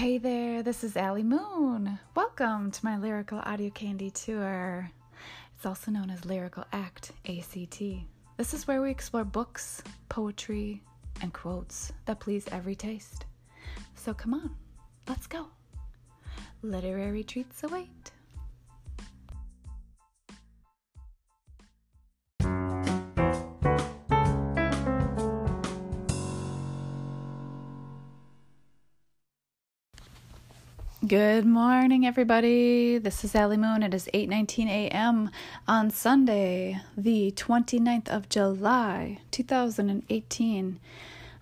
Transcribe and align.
Hey 0.00 0.16
there, 0.16 0.62
this 0.62 0.82
is 0.82 0.96
Allie 0.96 1.22
Moon. 1.22 1.98
Welcome 2.14 2.70
to 2.70 2.84
my 2.86 2.96
Lyrical 2.96 3.40
Audio 3.40 3.68
Candy 3.68 4.10
Tour. 4.10 4.90
It's 5.54 5.66
also 5.66 5.90
known 5.90 6.08
as 6.08 6.24
Lyrical 6.24 6.64
Act, 6.72 7.12
ACT. 7.28 7.82
This 8.38 8.54
is 8.54 8.66
where 8.66 8.80
we 8.80 8.90
explore 8.90 9.26
books, 9.26 9.82
poetry, 10.08 10.82
and 11.20 11.34
quotes 11.34 11.92
that 12.06 12.18
please 12.18 12.46
every 12.50 12.74
taste. 12.74 13.26
So 13.94 14.14
come 14.14 14.32
on, 14.32 14.56
let's 15.06 15.26
go. 15.26 15.48
Literary 16.62 17.22
treats 17.22 17.62
await. 17.62 18.10
Good 31.10 31.44
morning, 31.44 32.06
everybody. 32.06 32.96
This 32.98 33.24
is 33.24 33.34
Allie 33.34 33.56
Moon. 33.56 33.82
It 33.82 33.92
is 33.92 34.08
8:19 34.14 34.68
a.m. 34.68 35.30
on 35.66 35.90
Sunday, 35.90 36.80
the 36.96 37.32
29th 37.32 38.08
of 38.08 38.28
July, 38.28 39.18
2018. 39.32 40.78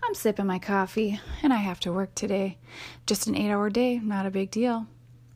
I'm 0.03 0.15
sipping 0.15 0.47
my 0.47 0.59
coffee, 0.59 1.21
and 1.43 1.53
I 1.53 1.59
have 1.59 1.81
to 1.81 1.93
work 1.93 2.15
today. 2.15 2.57
Just 3.05 3.27
an 3.27 3.37
eight-hour 3.37 3.69
day, 3.69 3.99
not 3.99 4.25
a 4.25 4.31
big 4.31 4.51
deal. 4.51 4.87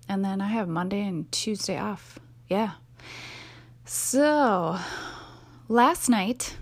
And 0.09 0.25
then 0.25 0.41
I 0.41 0.49
have 0.49 0.67
Monday 0.67 1.07
and 1.07 1.31
Tuesday 1.31 1.79
off. 1.79 2.19
Yeah. 2.49 2.71
So, 3.85 4.79
last 5.69 6.09
night, 6.09 6.57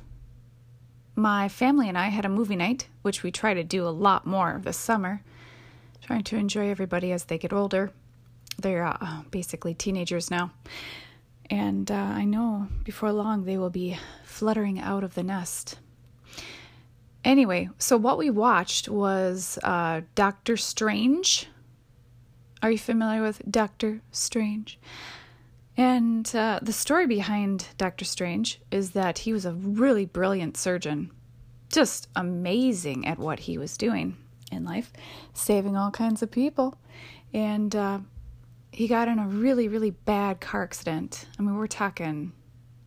my 1.15 1.49
family 1.49 1.89
and 1.89 1.97
I 1.97 2.09
had 2.09 2.25
a 2.25 2.29
movie 2.29 2.57
night, 2.57 2.89
which 3.03 3.23
we 3.23 3.31
try 3.31 3.55
to 3.55 3.63
do 3.63 3.87
a 3.87 3.95
lot 3.95 4.27
more 4.27 4.61
this 4.61 4.77
summer 4.77 5.23
trying 6.03 6.25
to 6.25 6.37
enjoy 6.37 6.71
everybody 6.71 7.13
as 7.13 7.25
they 7.25 7.39
get 7.39 7.53
older. 7.53 7.93
They're 8.59 8.85
uh, 8.85 9.23
basically 9.31 9.75
teenagers 9.75 10.31
now. 10.31 10.53
And 11.49 11.91
uh, 11.91 11.95
I 11.95 12.25
know 12.25 12.69
before 12.85 13.13
long 13.13 13.45
they 13.45 13.59
will 13.59 13.71
be 13.71 13.99
fluttering 14.25 14.79
out 14.79 15.05
of 15.05 15.15
the 15.15 15.23
nest. 15.23 15.79
Anyway, 17.25 17.69
so 17.79 17.97
what 17.97 18.19
we 18.19 18.31
watched 18.31 18.89
was 18.89 19.59
uh, 19.63 20.03
Doctor 20.15 20.57
Strange. 20.57 21.49
Are 22.63 22.71
you 22.71 22.79
familiar 22.79 23.23
with 23.23 23.43
Doctor 23.51 24.01
Strange? 24.11 24.79
And 25.77 26.31
uh, 26.35 26.61
the 26.63 26.73
story 26.73 27.07
behind 27.07 27.69
Doctor 27.79 28.05
Strange 28.05 28.61
is 28.71 28.91
that 28.93 29.19
he 29.19 29.33
was 29.33 29.45
a 29.45 29.55
really 29.55 30.07
brilliant 30.07 30.57
surgeon, 30.57 31.11
just 31.71 32.09
amazing 32.15 33.07
at 33.07 33.19
what 33.19 33.41
he 33.41 33.59
was 33.59 33.77
doing 33.77 34.17
in 34.51 34.65
life, 34.65 34.93
saving 35.33 35.77
all 35.77 35.91
kinds 35.91 36.23
of 36.23 36.31
people. 36.31 36.77
And 37.33 37.75
uh, 37.75 38.01
he 38.73 38.89
got 38.89 39.09
in 39.09 39.19
a 39.19 39.27
really, 39.27 39.69
really 39.69 39.91
bad 39.91 40.41
car 40.41 40.63
accident. 40.63 41.27
I 41.39 41.43
mean, 41.43 41.57
we're 41.57 41.67
talking 41.67 42.33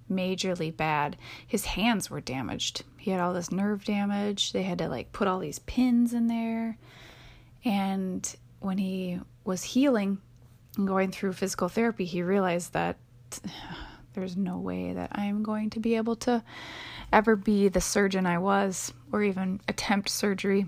majorly 0.09 0.75
bad. 0.75 1.17
His 1.45 1.65
hands 1.65 2.09
were 2.09 2.21
damaged. 2.21 2.83
He 2.97 3.11
had 3.11 3.19
all 3.19 3.33
this 3.33 3.51
nerve 3.51 3.83
damage. 3.83 4.53
They 4.53 4.63
had 4.63 4.77
to 4.79 4.87
like 4.87 5.11
put 5.11 5.27
all 5.27 5.39
these 5.39 5.59
pins 5.59 6.13
in 6.13 6.27
there. 6.27 6.77
And 7.65 8.35
when 8.59 8.77
he 8.77 9.19
was 9.43 9.63
healing 9.63 10.19
and 10.77 10.87
going 10.87 11.11
through 11.11 11.33
physical 11.33 11.69
therapy, 11.69 12.05
he 12.05 12.21
realized 12.21 12.73
that 12.73 12.97
there's 14.13 14.37
no 14.37 14.57
way 14.57 14.93
that 14.93 15.09
I'm 15.13 15.41
going 15.41 15.71
to 15.71 15.79
be 15.79 15.95
able 15.95 16.15
to 16.17 16.43
ever 17.11 17.35
be 17.35 17.67
the 17.67 17.81
surgeon 17.81 18.25
I 18.25 18.37
was 18.37 18.93
or 19.11 19.23
even 19.23 19.59
attempt 19.67 20.09
surgery. 20.09 20.67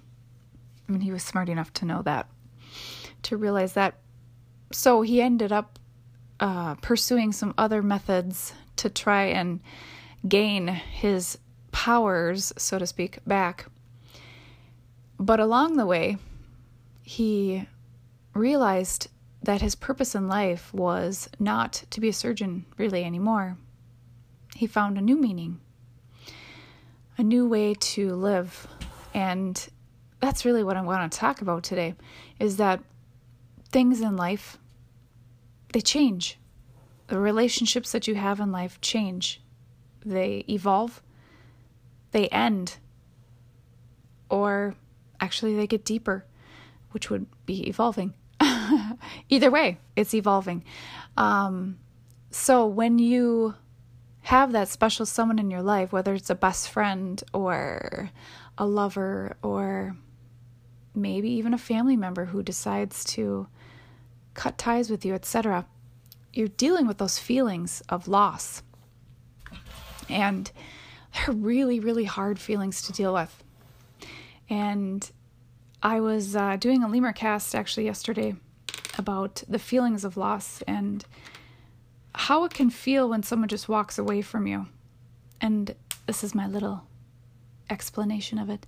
I 0.87 0.91
mean, 0.91 1.01
he 1.01 1.11
was 1.11 1.23
smart 1.23 1.49
enough 1.49 1.73
to 1.73 1.85
know 1.85 2.01
that, 2.03 2.29
to 3.23 3.37
realize 3.37 3.73
that. 3.73 3.95
So 4.71 5.01
he 5.01 5.21
ended 5.21 5.51
up 5.51 5.79
uh, 6.39 6.75
pursuing 6.75 7.31
some 7.31 7.53
other 7.57 7.81
methods 7.81 8.53
to 8.77 8.89
try 8.89 9.23
and 9.25 9.61
gain 10.27 10.67
his 10.67 11.37
powers, 11.71 12.53
so 12.57 12.77
to 12.79 12.87
speak, 12.87 13.19
back. 13.25 13.67
But 15.19 15.39
along 15.39 15.77
the 15.77 15.85
way, 15.85 16.17
he 17.01 17.67
realized 18.33 19.07
that 19.43 19.61
his 19.61 19.75
purpose 19.75 20.15
in 20.15 20.27
life 20.27 20.73
was 20.73 21.29
not 21.39 21.83
to 21.91 22.01
be 22.01 22.09
a 22.09 22.13
surgeon 22.13 22.65
really 22.77 23.03
anymore. 23.03 23.57
He 24.55 24.67
found 24.67 24.97
a 24.97 25.01
new 25.01 25.15
meaning, 25.15 25.59
a 27.17 27.23
new 27.23 27.47
way 27.47 27.75
to 27.75 28.15
live, 28.15 28.67
and 29.13 29.67
that's 30.25 30.43
really 30.43 30.63
what 30.63 30.75
I 30.75 30.81
want 30.81 31.11
to 31.11 31.17
talk 31.17 31.41
about 31.41 31.61
today 31.61 31.93
is 32.39 32.57
that 32.57 32.81
things 33.69 34.01
in 34.01 34.17
life 34.17 34.57
they 35.71 35.81
change. 35.81 36.39
The 37.07 37.19
relationships 37.19 37.91
that 37.91 38.07
you 38.07 38.15
have 38.15 38.39
in 38.39 38.51
life 38.51 38.81
change. 38.81 39.41
They 40.03 40.43
evolve. 40.49 41.03
They 42.11 42.27
end. 42.29 42.77
Or 44.27 44.75
actually 45.19 45.55
they 45.55 45.67
get 45.67 45.85
deeper, 45.85 46.25
which 46.89 47.11
would 47.11 47.27
be 47.45 47.67
evolving. 47.67 48.15
Either 49.29 49.51
way, 49.51 49.77
it's 49.95 50.15
evolving. 50.15 50.63
Um, 51.17 51.77
so 52.31 52.65
when 52.65 52.97
you 52.97 53.53
have 54.21 54.53
that 54.53 54.69
special 54.69 55.05
someone 55.05 55.37
in 55.37 55.51
your 55.51 55.61
life, 55.61 55.91
whether 55.91 56.15
it's 56.15 56.31
a 56.31 56.35
best 56.35 56.69
friend 56.69 57.21
or 57.31 58.09
a 58.57 58.65
lover 58.65 59.37
or 59.43 59.95
maybe 60.95 61.29
even 61.29 61.53
a 61.53 61.57
family 61.57 61.95
member 61.95 62.25
who 62.25 62.43
decides 62.43 63.03
to 63.05 63.47
cut 64.33 64.57
ties 64.57 64.89
with 64.89 65.05
you, 65.05 65.13
etc. 65.13 65.65
You're 66.33 66.47
dealing 66.47 66.87
with 66.87 66.97
those 66.97 67.19
feelings 67.19 67.81
of 67.89 68.07
loss. 68.07 68.61
And 70.09 70.51
they're 71.13 71.35
really, 71.35 71.79
really 71.79 72.03
hard 72.05 72.39
feelings 72.39 72.81
to 72.83 72.93
deal 72.93 73.13
with. 73.13 73.43
And 74.49 75.09
I 75.81 75.99
was 75.99 76.35
uh, 76.35 76.57
doing 76.57 76.83
a 76.83 76.87
lemur 76.87 77.13
cast 77.13 77.55
actually 77.55 77.85
yesterday 77.85 78.35
about 78.97 79.43
the 79.47 79.59
feelings 79.59 80.03
of 80.03 80.17
loss 80.17 80.61
and 80.67 81.05
how 82.13 82.43
it 82.45 82.53
can 82.53 82.69
feel 82.69 83.09
when 83.09 83.23
someone 83.23 83.49
just 83.49 83.67
walks 83.67 83.97
away 83.97 84.21
from 84.21 84.47
you. 84.47 84.67
And 85.41 85.75
this 86.05 86.23
is 86.23 86.33
my 86.33 86.47
little 86.47 86.83
explanation 87.69 88.39
of 88.39 88.49
it. 88.49 88.65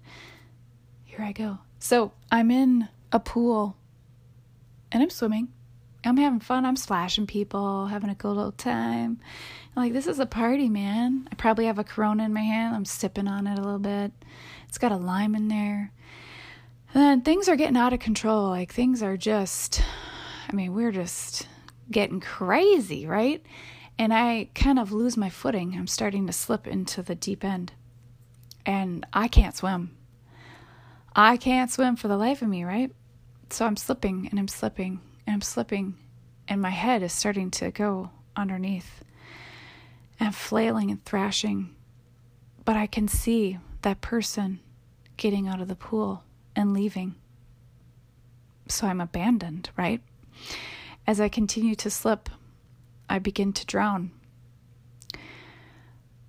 Here 1.17 1.25
I 1.25 1.31
go. 1.31 1.57
So 1.79 2.11
I'm 2.31 2.51
in 2.51 2.89
a 3.11 3.19
pool 3.19 3.75
and 4.91 5.01
I'm 5.01 5.09
swimming. 5.09 5.47
I'm 6.05 6.17
having 6.17 6.39
fun. 6.39 6.63
I'm 6.63 6.75
splashing 6.75 7.25
people, 7.25 7.87
having 7.87 8.11
a 8.11 8.15
good 8.15 8.37
old 8.37 8.59
time. 8.59 9.19
I'm 9.75 9.83
like, 9.83 9.93
this 9.93 10.05
is 10.05 10.19
a 10.19 10.27
party, 10.27 10.69
man. 10.69 11.27
I 11.31 11.35
probably 11.35 11.65
have 11.65 11.79
a 11.79 11.83
Corona 11.83 12.23
in 12.23 12.33
my 12.33 12.41
hand. 12.41 12.75
I'm 12.75 12.85
sipping 12.85 13.27
on 13.27 13.47
it 13.47 13.57
a 13.57 13.61
little 13.63 13.79
bit. 13.79 14.11
It's 14.69 14.77
got 14.77 14.91
a 14.91 14.95
lime 14.95 15.33
in 15.33 15.47
there. 15.47 15.91
And 16.93 17.03
then 17.03 17.21
things 17.21 17.49
are 17.49 17.55
getting 17.55 17.77
out 17.77 17.93
of 17.93 17.99
control. 17.99 18.49
Like, 18.49 18.71
things 18.71 19.01
are 19.01 19.17
just, 19.17 19.81
I 20.47 20.53
mean, 20.53 20.75
we're 20.75 20.91
just 20.91 21.47
getting 21.89 22.19
crazy, 22.19 23.07
right? 23.07 23.43
And 23.97 24.13
I 24.13 24.49
kind 24.53 24.77
of 24.77 24.91
lose 24.91 25.17
my 25.17 25.31
footing. 25.31 25.73
I'm 25.75 25.87
starting 25.87 26.27
to 26.27 26.33
slip 26.33 26.67
into 26.67 27.01
the 27.01 27.15
deep 27.15 27.43
end. 27.43 27.73
And 28.67 29.03
I 29.13 29.27
can't 29.27 29.55
swim. 29.55 29.96
I 31.19 31.35
can't 31.35 31.71
swim 31.71 31.95
for 31.95 32.07
the 32.07 32.15
life 32.15 32.43
of 32.43 32.47
me, 32.47 32.63
right? 32.63 32.91
So 33.49 33.65
I'm 33.65 33.75
slipping 33.75 34.27
and 34.29 34.39
I'm 34.39 34.47
slipping 34.47 35.01
and 35.25 35.33
I'm 35.33 35.41
slipping, 35.41 35.95
and 36.47 36.61
my 36.61 36.69
head 36.69 37.01
is 37.01 37.11
starting 37.11 37.49
to 37.51 37.71
go 37.71 38.11
underneath. 38.35 39.03
And 40.19 40.33
flailing 40.33 40.91
and 40.91 41.03
thrashing, 41.03 41.75
but 42.65 42.75
I 42.75 42.87
can 42.87 43.07
see 43.07 43.57
that 43.81 44.01
person 44.01 44.59
getting 45.15 45.47
out 45.47 45.61
of 45.61 45.67
the 45.67 45.75
pool 45.75 46.23
and 46.55 46.73
leaving. 46.73 47.15
So 48.67 48.87
I'm 48.87 49.01
abandoned, 49.01 49.69
right? 49.77 50.01
As 51.05 51.19
I 51.19 51.29
continue 51.29 51.75
to 51.75 51.89
slip, 51.89 52.29
I 53.09 53.19
begin 53.19 53.53
to 53.53 53.65
drown. 53.65 54.11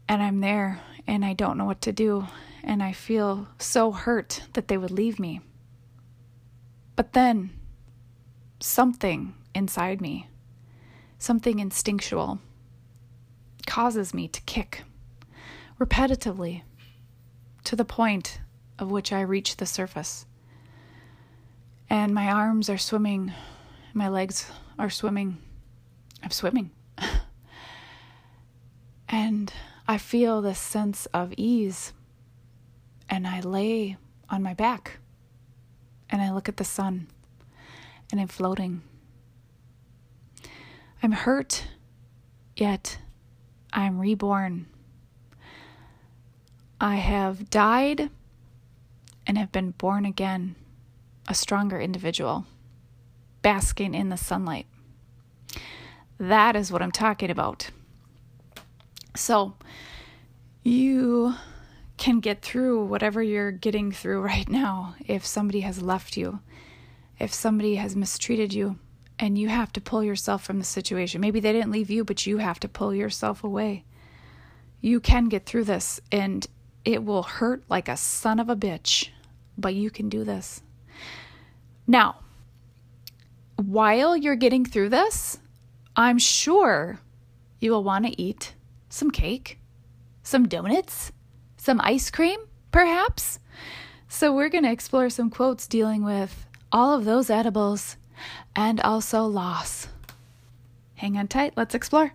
And 0.08 0.22
I'm 0.22 0.40
there 0.40 0.80
and 1.06 1.24
I 1.24 1.32
don't 1.32 1.56
know 1.56 1.64
what 1.64 1.80
to 1.82 1.92
do 1.92 2.26
and 2.62 2.82
I 2.82 2.92
feel 2.92 3.48
so 3.58 3.92
hurt 3.92 4.42
that 4.54 4.68
they 4.68 4.76
would 4.76 4.90
leave 4.90 5.18
me. 5.18 5.40
But 6.96 7.12
then, 7.12 7.50
something 8.60 9.34
inside 9.54 10.00
me, 10.00 10.28
something 11.18 11.58
instinctual, 11.58 12.40
causes 13.66 14.14
me 14.14 14.28
to 14.28 14.40
kick 14.42 14.84
repetitively 15.78 16.62
to 17.64 17.76
the 17.76 17.84
point 17.84 18.40
of 18.78 18.90
which 18.90 19.12
I 19.12 19.20
reach 19.20 19.56
the 19.56 19.66
surface. 19.66 20.26
And 21.90 22.14
my 22.14 22.30
arms 22.30 22.68
are 22.68 22.78
swimming, 22.78 23.32
my 23.94 24.08
legs 24.08 24.50
are 24.78 24.90
swimming. 24.90 25.38
I'm 26.22 26.30
swimming. 26.30 26.70
and 29.08 29.52
I 29.86 29.98
feel 29.98 30.42
this 30.42 30.58
sense 30.58 31.06
of 31.06 31.32
ease 31.36 31.92
and 33.08 33.26
I 33.26 33.40
lay 33.40 33.96
on 34.28 34.42
my 34.42 34.54
back 34.54 34.98
and 36.10 36.20
I 36.20 36.32
look 36.32 36.48
at 36.48 36.56
the 36.56 36.64
sun 36.64 37.08
and 38.10 38.20
I'm 38.20 38.28
floating. 38.28 38.82
I'm 41.02 41.12
hurt, 41.12 41.64
yet 42.56 42.98
I'm 43.72 43.98
reborn. 43.98 44.66
I 46.80 46.96
have 46.96 47.50
died 47.50 48.10
and 49.26 49.36
have 49.36 49.52
been 49.52 49.72
born 49.72 50.04
again, 50.04 50.56
a 51.26 51.34
stronger 51.34 51.80
individual, 51.80 52.46
basking 53.42 53.94
in 53.94 54.08
the 54.08 54.16
sunlight. 54.16 54.66
That 56.18 56.56
is 56.56 56.72
what 56.72 56.82
I'm 56.82 56.92
talking 56.92 57.30
about. 57.30 57.70
So, 59.14 59.54
you 60.62 61.34
can 61.98 62.20
get 62.20 62.40
through 62.40 62.84
whatever 62.84 63.22
you're 63.22 63.50
getting 63.50 63.92
through 63.92 64.22
right 64.22 64.48
now 64.48 64.94
if 65.06 65.26
somebody 65.26 65.60
has 65.60 65.82
left 65.82 66.16
you, 66.16 66.40
if 67.18 67.34
somebody 67.34 67.74
has 67.74 67.96
mistreated 67.96 68.54
you, 68.54 68.78
and 69.18 69.36
you 69.36 69.48
have 69.48 69.72
to 69.72 69.80
pull 69.80 70.02
yourself 70.02 70.44
from 70.44 70.58
the 70.58 70.64
situation. 70.64 71.20
Maybe 71.20 71.40
they 71.40 71.52
didn't 71.52 71.72
leave 71.72 71.90
you, 71.90 72.04
but 72.04 72.26
you 72.26 72.38
have 72.38 72.60
to 72.60 72.68
pull 72.68 72.94
yourself 72.94 73.42
away. 73.42 73.84
You 74.80 75.00
can 75.00 75.28
get 75.28 75.44
through 75.44 75.64
this, 75.64 76.00
and 76.12 76.46
it 76.84 77.04
will 77.04 77.24
hurt 77.24 77.64
like 77.68 77.88
a 77.88 77.96
son 77.96 78.38
of 78.38 78.48
a 78.48 78.56
bitch, 78.56 79.08
but 79.56 79.74
you 79.74 79.90
can 79.90 80.08
do 80.08 80.22
this. 80.22 80.62
Now, 81.86 82.20
while 83.56 84.16
you're 84.16 84.36
getting 84.36 84.64
through 84.64 84.90
this, 84.90 85.40
I'm 85.96 86.18
sure 86.18 87.00
you 87.58 87.72
will 87.72 87.82
want 87.82 88.06
to 88.06 88.20
eat 88.20 88.54
some 88.88 89.10
cake, 89.10 89.58
some 90.22 90.46
donuts, 90.46 91.10
some 91.68 91.82
ice 91.84 92.10
cream, 92.10 92.40
perhaps. 92.70 93.40
So, 94.08 94.32
we're 94.32 94.48
going 94.48 94.64
to 94.64 94.72
explore 94.72 95.10
some 95.10 95.28
quotes 95.28 95.66
dealing 95.66 96.02
with 96.02 96.46
all 96.72 96.94
of 96.94 97.04
those 97.04 97.28
edibles 97.28 97.98
and 98.56 98.80
also 98.80 99.24
loss. 99.24 99.88
Hang 100.94 101.18
on 101.18 101.28
tight, 101.28 101.52
let's 101.58 101.74
explore. 101.74 102.14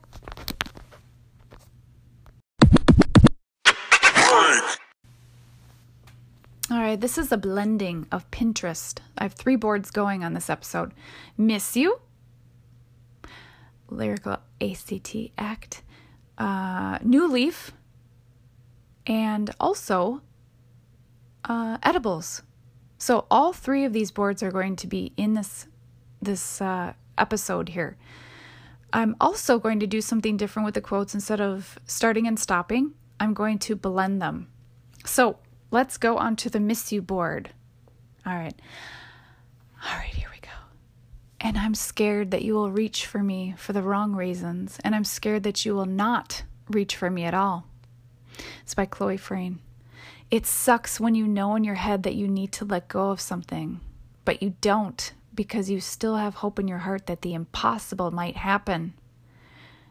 All 6.71 6.79
right, 6.81 6.99
this 6.99 7.19
is 7.19 7.31
a 7.31 7.37
blending 7.37 8.07
of 8.11 8.31
Pinterest. 8.31 8.97
I 9.19 9.21
have 9.21 9.33
three 9.33 9.55
boards 9.55 9.91
going 9.91 10.23
on 10.23 10.33
this 10.33 10.49
episode 10.49 10.95
Miss 11.37 11.77
You, 11.77 12.01
Lyrical 13.87 14.39
ACT 14.59 15.15
Act, 15.37 15.83
uh, 16.39 16.97
New 17.03 17.27
Leaf, 17.27 17.71
and 19.05 19.49
also 19.59 20.21
uh, 21.45 21.77
edibles. 21.83 22.41
So 22.97 23.25
all 23.29 23.53
three 23.53 23.85
of 23.85 23.93
these 23.93 24.11
boards 24.11 24.41
are 24.41 24.51
going 24.51 24.75
to 24.77 24.87
be 24.87 25.11
in 25.17 25.33
this 25.33 25.67
this 26.21 26.61
uh, 26.61 26.93
episode 27.17 27.69
here. 27.69 27.97
I'm 28.93 29.15
also 29.19 29.59
going 29.59 29.79
to 29.79 29.87
do 29.87 29.99
something 29.99 30.37
different 30.37 30.65
with 30.65 30.75
the 30.75 30.81
quotes 30.81 31.13
instead 31.13 31.41
of 31.41 31.77
starting 31.85 32.27
and 32.27 32.39
stopping. 32.39 32.93
I'm 33.19 33.33
going 33.33 33.59
to 33.59 33.75
blend 33.75 34.21
them. 34.21 34.47
So 35.05 35.39
let's 35.71 35.97
go 35.97 36.17
on 36.17 36.35
to 36.37 36.49
the 36.49 36.59
miss 36.59 36.91
you 36.91 37.01
board. 37.01 37.49
All 38.25 38.35
right. 38.35 38.53
All 39.85 39.97
right, 39.97 40.13
here 40.13 40.29
we 40.31 40.39
go. 40.39 40.49
And 41.41 41.57
I'm 41.57 41.75
scared 41.75 42.31
that 42.31 42.43
you 42.43 42.53
will 42.53 42.71
reach 42.71 43.05
for 43.05 43.21
me 43.21 43.53
for 43.57 43.73
the 43.73 43.81
wrong 43.81 44.13
reasons, 44.15 44.79
and 44.83 44.95
I'm 44.95 45.03
scared 45.03 45.43
that 45.43 45.65
you 45.65 45.75
will 45.75 45.85
not 45.85 46.43
reach 46.69 46.95
for 46.95 47.09
me 47.09 47.25
at 47.25 47.33
all. 47.33 47.67
It's 48.61 48.73
by 48.73 48.85
Chloe 48.85 49.17
Frayne. 49.17 49.59
It 50.31 50.45
sucks 50.45 50.99
when 50.99 51.15
you 51.15 51.27
know 51.27 51.55
in 51.55 51.63
your 51.63 51.75
head 51.75 52.03
that 52.03 52.15
you 52.15 52.27
need 52.27 52.51
to 52.53 52.65
let 52.65 52.87
go 52.87 53.11
of 53.11 53.21
something, 53.21 53.81
but 54.25 54.41
you 54.41 54.55
don't 54.61 55.13
because 55.35 55.69
you 55.69 55.79
still 55.79 56.17
have 56.17 56.35
hope 56.35 56.59
in 56.59 56.67
your 56.67 56.79
heart 56.79 57.07
that 57.07 57.21
the 57.21 57.33
impossible 57.33 58.11
might 58.11 58.37
happen. 58.37 58.93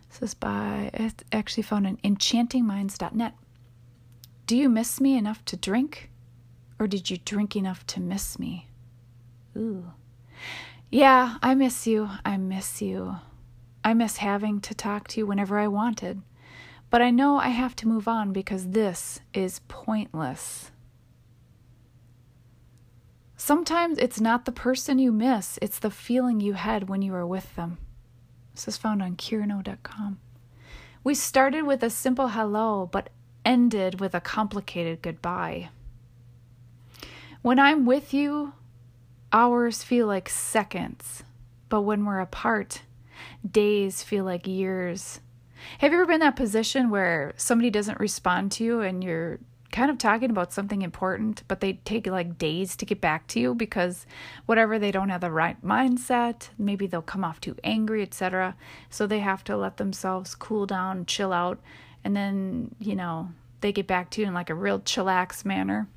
This 0.08 0.30
is 0.30 0.34
by, 0.34 0.90
it's 0.94 1.24
actually 1.32 1.62
found 1.62 1.86
on 1.86 1.96
enchantingminds.net. 1.98 3.34
Do 4.46 4.56
you 4.56 4.68
miss 4.68 5.00
me 5.00 5.16
enough 5.16 5.44
to 5.46 5.56
drink? 5.56 6.10
Or 6.78 6.86
did 6.86 7.10
you 7.10 7.18
drink 7.18 7.56
enough 7.56 7.86
to 7.88 8.00
miss 8.00 8.38
me? 8.38 8.68
Ooh. 9.56 9.92
Yeah, 10.90 11.36
I 11.42 11.54
miss 11.54 11.86
you. 11.86 12.10
I 12.24 12.36
miss 12.36 12.82
you. 12.82 13.16
I 13.84 13.94
miss 13.94 14.18
having 14.18 14.60
to 14.62 14.74
talk 14.74 15.08
to 15.08 15.20
you 15.20 15.26
whenever 15.26 15.58
I 15.58 15.68
wanted. 15.68 16.22
But 16.92 17.00
I 17.00 17.10
know 17.10 17.38
I 17.38 17.48
have 17.48 17.74
to 17.76 17.88
move 17.88 18.06
on 18.06 18.34
because 18.34 18.68
this 18.68 19.20
is 19.32 19.62
pointless. 19.66 20.70
Sometimes 23.34 23.96
it's 23.96 24.20
not 24.20 24.44
the 24.44 24.52
person 24.52 24.98
you 24.98 25.10
miss, 25.10 25.58
it's 25.62 25.78
the 25.78 25.90
feeling 25.90 26.42
you 26.42 26.52
had 26.52 26.90
when 26.90 27.00
you 27.00 27.12
were 27.12 27.26
with 27.26 27.56
them. 27.56 27.78
This 28.54 28.68
is 28.68 28.76
found 28.76 29.02
on 29.02 29.16
Curiano.com. 29.16 30.18
We 31.02 31.14
started 31.14 31.62
with 31.62 31.82
a 31.82 31.88
simple 31.88 32.28
hello, 32.28 32.90
but 32.92 33.08
ended 33.42 33.98
with 33.98 34.14
a 34.14 34.20
complicated 34.20 35.00
goodbye. 35.00 35.70
When 37.40 37.58
I'm 37.58 37.86
with 37.86 38.12
you, 38.12 38.52
hours 39.32 39.82
feel 39.82 40.06
like 40.06 40.28
seconds, 40.28 41.22
but 41.70 41.80
when 41.80 42.04
we're 42.04 42.20
apart, 42.20 42.82
days 43.50 44.02
feel 44.02 44.26
like 44.26 44.46
years. 44.46 45.20
Have 45.78 45.92
you 45.92 45.98
ever 45.98 46.06
been 46.06 46.14
in 46.14 46.20
that 46.20 46.36
position 46.36 46.90
where 46.90 47.32
somebody 47.36 47.70
doesn't 47.70 48.00
respond 48.00 48.52
to 48.52 48.64
you 48.64 48.80
and 48.80 49.02
you're 49.02 49.38
kind 49.72 49.90
of 49.90 49.98
talking 49.98 50.30
about 50.30 50.52
something 50.52 50.82
important, 50.82 51.42
but 51.48 51.60
they 51.60 51.72
take 51.72 52.06
like 52.06 52.38
days 52.38 52.76
to 52.76 52.84
get 52.84 53.00
back 53.00 53.26
to 53.26 53.40
you 53.40 53.54
because 53.54 54.06
whatever 54.46 54.78
they 54.78 54.92
don't 54.92 55.08
have 55.08 55.22
the 55.22 55.30
right 55.30 55.60
mindset, 55.64 56.50
maybe 56.58 56.86
they'll 56.86 57.02
come 57.02 57.24
off 57.24 57.40
too 57.40 57.56
angry, 57.64 58.02
etc. 58.02 58.54
So 58.90 59.06
they 59.06 59.20
have 59.20 59.42
to 59.44 59.56
let 59.56 59.78
themselves 59.78 60.34
cool 60.34 60.66
down, 60.66 61.06
chill 61.06 61.32
out, 61.32 61.58
and 62.04 62.14
then, 62.14 62.74
you 62.78 62.94
know, 62.94 63.30
they 63.62 63.72
get 63.72 63.86
back 63.86 64.10
to 64.10 64.20
you 64.20 64.26
in 64.26 64.34
like 64.34 64.50
a 64.50 64.54
real 64.54 64.78
chillax 64.78 65.44
manner. 65.44 65.88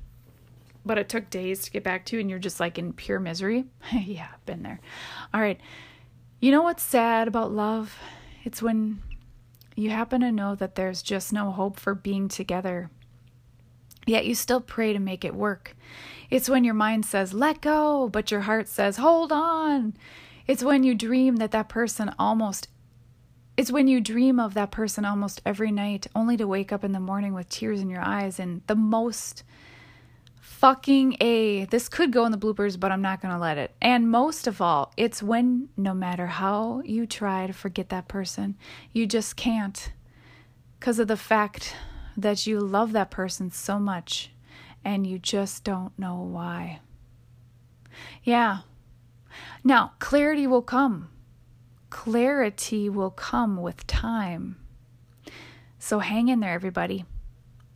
But 0.84 0.98
it 0.98 1.08
took 1.08 1.28
days 1.30 1.64
to 1.64 1.70
get 1.70 1.84
back 1.84 2.06
to 2.06 2.16
you 2.16 2.20
and 2.20 2.30
you're 2.30 2.38
just 2.38 2.60
like 2.60 2.78
in 2.78 2.92
pure 2.92 3.20
misery. 3.20 3.66
yeah, 3.92 4.28
been 4.46 4.62
there. 4.62 4.80
All 5.34 5.40
right. 5.40 5.60
You 6.40 6.50
know 6.50 6.62
what's 6.62 6.82
sad 6.82 7.28
about 7.28 7.52
love? 7.52 7.98
It's 8.44 8.62
when 8.62 9.02
you 9.76 9.90
happen 9.90 10.20
to 10.22 10.32
know 10.32 10.54
that 10.54 10.74
there's 10.74 11.02
just 11.02 11.32
no 11.32 11.50
hope 11.50 11.78
for 11.78 11.94
being 11.94 12.28
together 12.28 12.90
Yet 14.06 14.24
you 14.24 14.36
still 14.36 14.60
pray 14.60 14.92
to 14.92 15.00
make 15.00 15.24
it 15.24 15.34
work. 15.34 15.76
It's 16.30 16.48
when 16.48 16.64
your 16.64 16.74
mind 16.74 17.04
says, 17.04 17.34
let 17.34 17.60
go, 17.60 18.08
but 18.08 18.30
your 18.30 18.42
heart 18.42 18.68
says, 18.68 18.96
hold 18.96 19.32
on. 19.32 19.94
It's 20.46 20.62
when 20.62 20.84
you 20.84 20.94
dream 20.94 21.36
that 21.36 21.50
that 21.50 21.68
person 21.68 22.14
almost, 22.18 22.68
it's 23.56 23.72
when 23.72 23.88
you 23.88 24.00
dream 24.00 24.38
of 24.38 24.54
that 24.54 24.70
person 24.70 25.04
almost 25.04 25.42
every 25.44 25.72
night, 25.72 26.06
only 26.14 26.36
to 26.36 26.46
wake 26.46 26.72
up 26.72 26.84
in 26.84 26.92
the 26.92 27.00
morning 27.00 27.34
with 27.34 27.48
tears 27.48 27.80
in 27.80 27.90
your 27.90 28.02
eyes 28.02 28.38
and 28.38 28.62
the 28.68 28.76
most 28.76 29.42
fucking 30.56 31.18
A. 31.20 31.66
This 31.66 31.88
could 31.88 32.10
go 32.10 32.24
in 32.24 32.32
the 32.32 32.38
bloopers, 32.38 32.80
but 32.80 32.90
I'm 32.90 33.02
not 33.02 33.20
going 33.20 33.32
to 33.32 33.40
let 33.40 33.58
it. 33.58 33.74
And 33.80 34.10
most 34.10 34.46
of 34.46 34.62
all, 34.62 34.92
it's 34.96 35.22
when 35.22 35.68
no 35.76 35.92
matter 35.92 36.26
how 36.26 36.80
you 36.84 37.06
try 37.06 37.46
to 37.46 37.52
forget 37.52 37.90
that 37.90 38.08
person, 38.08 38.56
you 38.92 39.06
just 39.06 39.36
can't 39.36 39.92
because 40.80 40.98
of 40.98 41.08
the 41.08 41.16
fact 41.16 41.76
that 42.16 42.46
you 42.46 42.58
love 42.58 42.92
that 42.92 43.10
person 43.10 43.50
so 43.50 43.78
much 43.78 44.30
and 44.82 45.06
you 45.06 45.18
just 45.18 45.62
don't 45.62 45.96
know 45.98 46.22
why. 46.22 46.80
Yeah. 48.22 48.60
Now, 49.62 49.92
clarity 49.98 50.46
will 50.46 50.62
come. 50.62 51.10
Clarity 51.90 52.88
will 52.88 53.10
come 53.10 53.60
with 53.60 53.86
time. 53.86 54.56
So 55.78 55.98
hang 55.98 56.28
in 56.28 56.40
there, 56.40 56.54
everybody. 56.54 57.04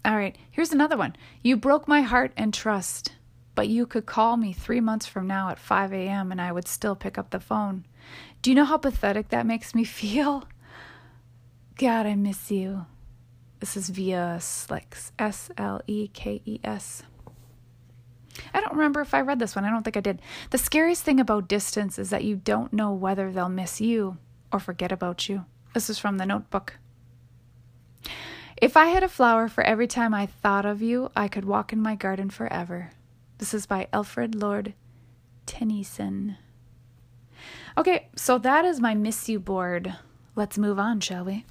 All 0.04 0.16
right, 0.16 0.36
here's 0.50 0.72
another 0.72 0.96
one. 0.96 1.14
You 1.42 1.56
broke 1.56 1.86
my 1.86 2.00
heart 2.00 2.32
and 2.36 2.54
trust, 2.54 3.12
but 3.54 3.68
you 3.68 3.86
could 3.86 4.06
call 4.06 4.36
me 4.36 4.52
three 4.52 4.80
months 4.80 5.06
from 5.06 5.26
now 5.26 5.50
at 5.50 5.58
5 5.58 5.92
a.m. 5.92 6.32
and 6.32 6.40
I 6.40 6.52
would 6.52 6.66
still 6.66 6.96
pick 6.96 7.18
up 7.18 7.30
the 7.30 7.40
phone. 7.40 7.84
Do 8.40 8.50
you 8.50 8.56
know 8.56 8.64
how 8.64 8.78
pathetic 8.78 9.28
that 9.28 9.46
makes 9.46 9.74
me 9.74 9.84
feel? 9.84 10.44
God, 11.76 12.06
I 12.06 12.14
miss 12.14 12.50
you. 12.50 12.86
This 13.60 13.76
is 13.76 13.90
via 13.90 14.38
Slex, 14.40 15.12
S 15.18 15.50
L 15.58 15.82
E 15.86 16.08
K 16.08 16.40
E 16.46 16.60
S. 16.64 17.02
I 18.54 18.60
don't 18.60 18.72
remember 18.72 19.02
if 19.02 19.12
I 19.12 19.20
read 19.20 19.38
this 19.38 19.54
one. 19.54 19.66
I 19.66 19.70
don't 19.70 19.82
think 19.82 19.98
I 19.98 20.00
did. 20.00 20.22
The 20.48 20.56
scariest 20.56 21.02
thing 21.02 21.20
about 21.20 21.48
distance 21.48 21.98
is 21.98 22.08
that 22.08 22.24
you 22.24 22.36
don't 22.36 22.72
know 22.72 22.92
whether 22.92 23.30
they'll 23.30 23.50
miss 23.50 23.80
you 23.80 24.16
or 24.50 24.60
forget 24.60 24.92
about 24.92 25.28
you. 25.28 25.44
This 25.74 25.90
is 25.90 25.98
from 25.98 26.16
the 26.16 26.24
notebook. 26.24 26.74
If 28.60 28.76
I 28.76 28.88
had 28.88 29.02
a 29.02 29.08
flower 29.08 29.48
for 29.48 29.64
every 29.64 29.86
time 29.86 30.12
I 30.12 30.26
thought 30.26 30.66
of 30.66 30.82
you, 30.82 31.10
I 31.16 31.28
could 31.28 31.46
walk 31.46 31.72
in 31.72 31.80
my 31.80 31.94
garden 31.94 32.28
forever. 32.28 32.90
This 33.38 33.54
is 33.54 33.64
by 33.64 33.88
Alfred 33.90 34.34
Lord 34.34 34.74
Tennyson. 35.46 36.36
Okay, 37.78 38.08
so 38.14 38.36
that 38.36 38.66
is 38.66 38.78
my 38.78 38.94
miss 38.94 39.30
you 39.30 39.40
board. 39.40 39.96
Let's 40.36 40.58
move 40.58 40.78
on, 40.78 41.00
shall 41.00 41.24
we? 41.24 41.46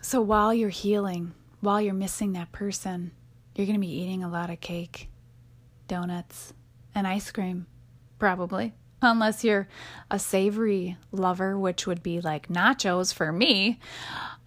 So 0.00 0.20
while 0.20 0.54
you're 0.54 0.68
healing, 0.68 1.32
while 1.60 1.80
you're 1.80 1.92
missing 1.92 2.34
that 2.34 2.52
person, 2.52 3.10
you're 3.56 3.66
going 3.66 3.74
to 3.74 3.84
be 3.84 4.00
eating 4.00 4.22
a 4.22 4.28
lot 4.28 4.48
of 4.48 4.60
cake, 4.60 5.08
donuts, 5.88 6.54
and 6.94 7.04
ice 7.04 7.32
cream, 7.32 7.66
probably. 8.20 8.74
Unless 9.02 9.42
you're 9.42 9.68
a 10.10 10.18
savory 10.18 10.96
lover, 11.10 11.58
which 11.58 11.86
would 11.86 12.02
be 12.02 12.20
like 12.20 12.48
nachos 12.48 13.12
for 13.12 13.32
me. 13.32 13.80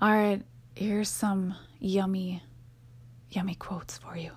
All 0.02 0.12
right, 0.12 0.42
here's 0.76 1.10
some 1.10 1.56
yummy, 1.80 2.42
yummy 3.30 3.56
quotes 3.56 3.98
for 3.98 4.16
you. 4.16 4.32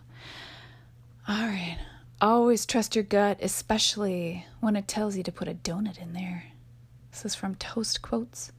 All 1.29 1.47
right. 1.47 1.79
Always 2.21 2.67
trust 2.67 2.97
your 2.97 3.05
gut, 3.05 3.39
especially 3.41 4.45
when 4.59 4.75
it 4.75 4.89
tells 4.89 5.17
you 5.17 5.23
to 5.23 5.31
put 5.31 5.47
a 5.47 5.55
donut 5.55 6.03
in 6.03 6.15
there. 6.15 6.47
This 7.13 7.25
is 7.25 7.35
from 7.37 7.55
Toast 7.55 8.03
Quotes. 8.03 8.51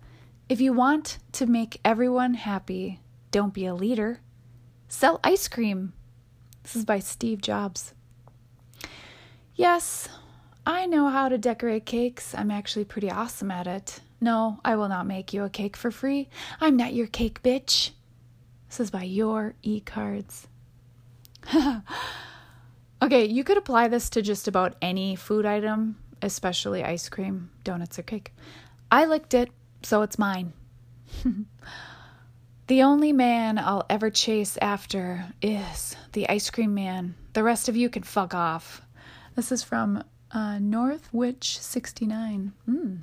If 0.47 0.61
you 0.61 0.71
want 0.71 1.17
to 1.33 1.45
make 1.45 1.81
everyone 1.83 2.35
happy, 2.35 3.01
don't 3.31 3.53
be 3.53 3.65
a 3.65 3.75
leader. 3.75 4.21
Sell 4.87 5.19
ice 5.25 5.49
cream. 5.49 5.91
This 6.63 6.77
is 6.77 6.85
by 6.85 6.99
Steve 6.99 7.41
Jobs. 7.41 7.93
Yes, 9.55 10.07
I 10.69 10.85
know 10.85 11.09
how 11.09 11.29
to 11.29 11.39
decorate 11.39 11.87
cakes. 11.87 12.35
I'm 12.35 12.51
actually 12.51 12.85
pretty 12.85 13.09
awesome 13.09 13.49
at 13.49 13.65
it. 13.65 14.01
No, 14.21 14.59
I 14.63 14.75
will 14.75 14.87
not 14.87 15.07
make 15.07 15.33
you 15.33 15.43
a 15.43 15.49
cake 15.49 15.75
for 15.75 15.89
free. 15.89 16.29
I'm 16.61 16.77
not 16.77 16.93
your 16.93 17.07
cake 17.07 17.41
bitch. 17.41 17.89
This 18.67 18.79
is 18.79 18.91
by 18.91 19.01
Your 19.01 19.55
E 19.63 19.79
Cards. 19.79 20.47
okay, 23.01 23.25
you 23.25 23.43
could 23.43 23.57
apply 23.57 23.87
this 23.87 24.11
to 24.11 24.21
just 24.21 24.47
about 24.47 24.75
any 24.79 25.15
food 25.15 25.43
item, 25.43 25.97
especially 26.21 26.83
ice 26.83 27.09
cream, 27.09 27.49
donuts, 27.63 27.97
or 27.97 28.03
cake. 28.03 28.31
I 28.91 29.05
licked 29.05 29.33
it, 29.33 29.49
so 29.81 30.03
it's 30.03 30.19
mine. 30.19 30.53
the 32.67 32.83
only 32.83 33.11
man 33.11 33.57
I'll 33.57 33.87
ever 33.89 34.11
chase 34.11 34.55
after 34.61 35.33
is 35.41 35.95
the 36.11 36.29
ice 36.29 36.51
cream 36.51 36.75
man. 36.75 37.15
The 37.33 37.41
rest 37.41 37.69
of 37.69 37.75
you 37.75 37.89
can 37.89 38.03
fuck 38.03 38.35
off. 38.35 38.83
This 39.35 39.51
is 39.51 39.63
from 39.63 40.03
uh, 40.31 40.59
North 40.59 41.09
Witch 41.13 41.59
69. 41.59 42.53
Mm. 42.67 42.99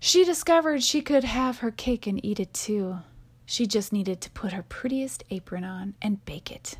She 0.00 0.24
discovered 0.24 0.82
she 0.82 1.02
could 1.02 1.24
have 1.24 1.58
her 1.58 1.70
cake 1.70 2.06
and 2.06 2.24
eat 2.24 2.38
it 2.38 2.54
too. 2.54 2.98
She 3.46 3.66
just 3.66 3.92
needed 3.92 4.20
to 4.20 4.30
put 4.30 4.52
her 4.52 4.62
prettiest 4.62 5.24
apron 5.30 5.64
on 5.64 5.94
and 6.02 6.24
bake 6.24 6.50
it. 6.50 6.76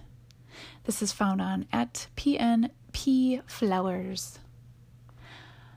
This 0.85 1.03
is 1.03 1.13
found 1.13 1.41
on 1.41 1.67
at 1.73 2.09
PNP 2.17 3.43
Flowers. 3.47 4.39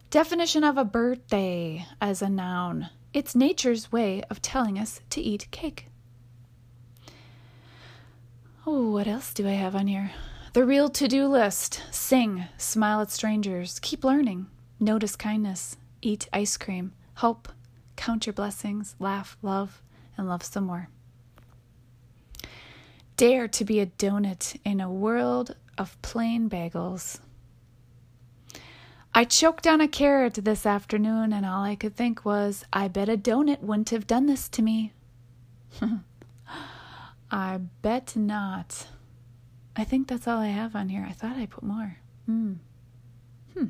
Definition 0.09 0.63
of 0.63 0.77
a 0.77 0.85
birthday 0.85 1.85
as 2.01 2.21
a 2.21 2.29
noun. 2.29 2.89
It's 3.13 3.35
nature's 3.35 3.91
way 3.91 4.21
of 4.29 4.41
telling 4.41 4.77
us 4.77 5.01
to 5.11 5.21
eat 5.21 5.49
cake. 5.51 5.87
Oh, 8.65 8.91
what 8.91 9.07
else 9.07 9.33
do 9.33 9.47
I 9.47 9.51
have 9.51 9.75
on 9.75 9.87
here? 9.87 10.11
The 10.53 10.65
real 10.65 10.89
to 10.89 11.07
do 11.07 11.27
list 11.27 11.81
sing, 11.91 12.43
smile 12.57 12.99
at 12.99 13.09
strangers, 13.09 13.79
keep 13.79 14.03
learning, 14.03 14.47
notice 14.81 15.15
kindness, 15.15 15.77
eat 16.01 16.27
ice 16.33 16.57
cream, 16.57 16.91
hope, 17.15 17.47
count 17.95 18.25
your 18.25 18.33
blessings, 18.33 18.95
laugh, 18.99 19.37
love, 19.41 19.81
and 20.17 20.27
love 20.27 20.43
some 20.43 20.65
more. 20.65 20.89
Dare 23.15 23.47
to 23.47 23.63
be 23.63 23.79
a 23.79 23.85
donut 23.85 24.59
in 24.65 24.81
a 24.81 24.91
world 24.91 25.55
of 25.77 26.01
plain 26.01 26.49
bagels. 26.49 27.21
I 29.15 29.23
choked 29.23 29.65
on 29.65 29.79
a 29.79 29.87
carrot 29.87 30.33
this 30.33 30.65
afternoon, 30.65 31.31
and 31.31 31.45
all 31.45 31.63
I 31.63 31.75
could 31.75 31.95
think 31.95 32.25
was, 32.25 32.65
I 32.73 32.89
bet 32.89 33.07
a 33.07 33.15
donut 33.15 33.61
wouldn't 33.61 33.91
have 33.91 34.05
done 34.05 34.25
this 34.25 34.49
to 34.49 34.61
me. 34.61 34.91
I 37.31 37.59
bet 37.81 38.17
not. 38.17 38.87
I 39.75 39.83
think 39.83 40.07
that's 40.07 40.27
all 40.27 40.39
I 40.39 40.47
have 40.47 40.75
on 40.75 40.89
here. 40.89 41.05
I 41.07 41.13
thought 41.13 41.37
I 41.37 41.45
put 41.45 41.63
more. 41.63 41.97
Hmm. 42.25 42.53
Hmm. 43.55 43.67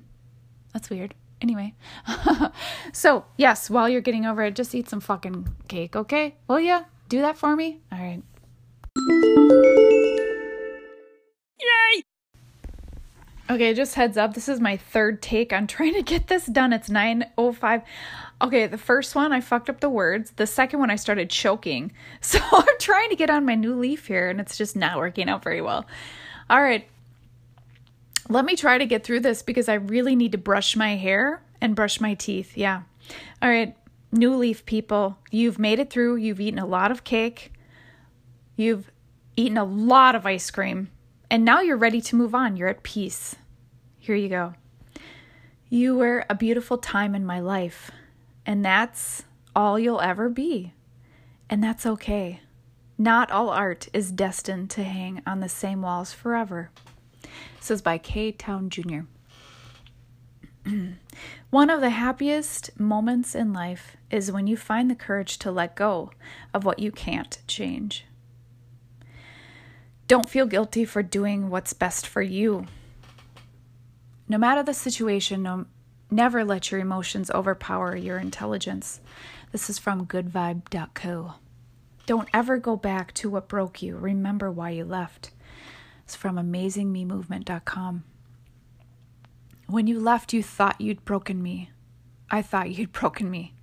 That's 0.74 0.90
weird. 0.90 1.14
Anyway. 1.42 1.74
so, 2.94 3.26
yes, 3.38 3.70
while 3.70 3.90
you're 3.90 4.02
getting 4.02 4.26
over 4.26 4.44
it, 4.44 4.56
just 4.56 4.74
eat 4.76 4.90
some 4.90 5.00
fucking 5.00 5.48
cake, 5.68 5.96
okay? 5.96 6.36
Will 6.48 6.60
ya? 6.60 6.84
Do 7.10 7.22
that 7.22 7.38
for 7.38 7.56
me? 7.56 7.82
All 7.92 8.00
right. 8.00 8.22
Yay! 11.60 12.04
Okay, 13.50 13.74
just 13.74 13.96
heads 13.96 14.18
up. 14.18 14.34
This 14.34 14.48
is 14.48 14.60
my 14.60 14.78
third 14.78 15.22
take 15.22 15.52
on 15.52 15.68
trying 15.68 15.94
to 15.94 16.04
get 16.04 16.28
this 16.28 16.46
done. 16.46 16.74
It's 16.74 16.90
9:05. 16.90 17.84
Okay, 18.42 18.66
the 18.66 18.78
first 18.78 19.14
one 19.14 19.32
I 19.32 19.40
fucked 19.40 19.70
up 19.70 19.82
the 19.82 19.90
words. 19.90 20.32
The 20.32 20.48
second 20.48 20.80
one 20.80 20.90
I 20.90 20.96
started 20.96 21.30
choking. 21.30 21.92
So 22.22 22.40
I'm 22.52 22.78
trying 22.80 23.10
to 23.10 23.16
get 23.16 23.30
on 23.30 23.46
my 23.46 23.56
new 23.56 23.76
leaf 23.76 24.08
here 24.08 24.30
and 24.30 24.40
it's 24.40 24.58
just 24.58 24.76
not 24.76 24.98
working 24.98 25.30
out 25.30 25.44
very 25.44 25.62
well. 25.62 25.86
All 26.50 26.62
right. 26.62 26.88
Let 28.30 28.46
me 28.46 28.56
try 28.56 28.78
to 28.78 28.86
get 28.86 29.04
through 29.04 29.22
this 29.22 29.44
because 29.44 29.68
I 29.68 29.76
really 29.76 30.16
need 30.16 30.32
to 30.32 30.38
brush 30.38 30.76
my 30.76 30.96
hair 30.96 31.44
and 31.60 31.76
brush 31.76 32.00
my 32.00 32.14
teeth. 32.14 32.58
Yeah. 32.58 32.84
All 33.42 33.50
right. 33.50 33.76
New 34.12 34.36
leaf 34.36 34.66
people, 34.66 35.18
you've 35.32 35.58
made 35.58 35.80
it 35.80 35.90
through. 35.90 36.18
You've 36.18 36.42
eaten 36.42 36.60
a 36.60 36.66
lot 36.66 36.92
of 36.92 37.04
cake. 37.04 37.54
You've 38.56 38.92
eaten 39.36 39.58
a 39.58 39.64
lot 39.64 40.16
of 40.16 40.26
ice 40.26 40.50
cream. 40.52 40.90
And 41.30 41.46
now 41.46 41.62
you're 41.62 41.78
ready 41.78 42.02
to 42.02 42.16
move 42.16 42.36
on. 42.36 42.58
You're 42.58 42.68
at 42.68 42.84
peace. 42.84 43.36
Here 44.00 44.16
you 44.16 44.30
go. 44.30 44.54
You 45.70 45.96
were 45.96 46.26
a 46.30 46.36
beautiful 46.36 46.78
time 46.78 47.16
in 47.16 47.26
my 47.26 47.40
life. 47.40 47.92
And 48.46 48.64
that's 48.66 49.24
all 49.56 49.78
you'll 49.78 50.02
ever 50.02 50.30
be. 50.30 50.74
And 51.50 51.64
that's 51.64 51.86
okay. 51.86 52.42
Not 52.98 53.32
all 53.32 53.50
art 53.50 53.88
is 53.94 54.12
destined 54.12 54.70
to 54.72 54.84
hang 54.84 55.22
on 55.26 55.40
the 55.40 55.50
same 55.50 55.82
walls 55.82 56.14
forever. 56.14 56.70
This 57.58 57.72
is 57.72 57.82
by 57.82 57.98
K. 57.98 58.32
Towne 58.32 58.70
Jr. 58.70 59.02
One 61.50 61.70
of 61.70 61.82
the 61.82 61.90
happiest 61.90 62.80
moments 62.80 63.36
in 63.36 63.54
life 63.54 63.98
is 64.10 64.32
when 64.32 64.48
you 64.48 64.56
find 64.56 64.90
the 64.90 64.96
courage 64.96 65.38
to 65.40 65.52
let 65.52 65.76
go 65.76 66.12
of 66.54 66.64
what 66.64 66.80
you 66.80 66.92
can't 66.92 67.40
change. 67.48 68.06
Don't 70.08 70.30
feel 70.30 70.46
guilty 70.46 70.86
for 70.86 71.02
doing 71.02 71.50
what's 71.50 71.74
best 71.74 72.06
for 72.06 72.22
you. 72.22 72.66
No 74.28 74.38
matter 74.38 74.62
the 74.64 74.74
situation, 74.74 75.44
no, 75.44 75.66
Never 76.14 76.44
let 76.44 76.72
your 76.72 76.82
emotions 76.82 77.32
overpower 77.32 77.96
your 77.96 78.18
intelligence. 78.18 79.00
This 79.54 79.70
is 79.70 79.80
from 79.80 80.06
goodvibe.co. 80.06 81.36
Don't 82.06 82.28
ever 82.34 82.58
go 82.58 82.76
back 82.76 83.14
to 83.14 83.30
what 83.30 83.48
broke 83.48 83.82
you. 83.82 83.96
Remember 83.96 84.52
why 84.52 84.72
you 84.72 84.84
left. 84.84 85.32
It's 86.04 86.18
from 86.18 86.36
amazingmemovement.com. 86.36 88.04
When 89.68 89.88
you 89.88 90.02
left, 90.02 90.34
you 90.34 90.44
thought 90.44 90.82
you'd 90.82 91.06
broken 91.06 91.42
me. 91.42 91.70
I 92.30 92.42
thought 92.42 92.72
you'd 92.72 92.92
broken 93.02 93.32
me. 93.32 93.54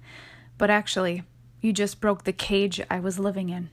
But 0.57 0.71
actually, 0.71 1.25
you 1.61 1.75
just 1.75 2.01
broke 2.01 2.25
the 2.25 2.33
cage 2.33 2.81
I 2.91 2.99
was 2.99 3.19
living 3.19 3.51
in. 3.51 3.69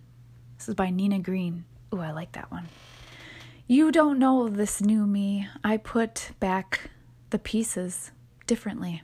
This 0.57 0.67
is 0.67 0.75
by 0.75 0.89
Nina 0.89 1.19
Green. 1.19 1.63
Ooh, 1.93 2.01
I 2.01 2.11
like 2.11 2.33
that 2.33 2.51
one. 2.51 2.67
You 3.67 3.89
don't 3.89 4.19
know 4.19 4.49
this 4.49 4.81
new 4.81 5.05
me. 5.07 5.47
I 5.63 5.77
put 5.77 6.31
back 6.41 6.89
the 7.29 7.39
pieces 7.39 8.11
differently. 8.45 9.03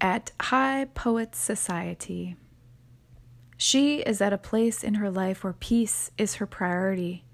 At 0.00 0.32
High 0.40 0.86
Poets 0.94 1.38
Society, 1.38 2.36
she 3.56 4.00
is 4.00 4.20
at 4.20 4.32
a 4.32 4.38
place 4.38 4.84
in 4.84 4.94
her 4.94 5.10
life 5.10 5.42
where 5.42 5.54
peace 5.54 6.10
is 6.18 6.34
her 6.36 6.46
priority 6.46 7.24